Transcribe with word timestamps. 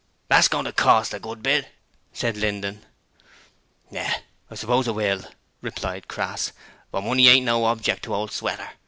'That's 0.29 0.47
goin' 0.47 0.65
to 0.65 0.73
cost 0.73 1.13
a 1.13 1.19
good 1.19 1.43
bit,' 1.43 1.69
said 2.11 2.35
Linden. 2.35 2.83
'Yes, 3.91 4.21
I 4.49 4.55
suppose 4.55 4.87
it 4.87 4.95
will,' 4.95 5.29
replied 5.61 6.07
Crass, 6.07 6.53
'but 6.89 7.01
money 7.03 7.27
ain't 7.27 7.45
no 7.45 7.65
object 7.65 8.01
to 8.05 8.15
old 8.15 8.31
Sweater. 8.31 8.71